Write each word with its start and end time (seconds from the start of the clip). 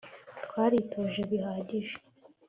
Twaritoje 0.45 1.21
bihagije 1.29 1.95